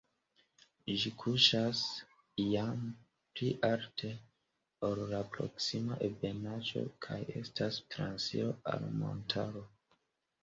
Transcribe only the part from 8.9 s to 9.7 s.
montaro.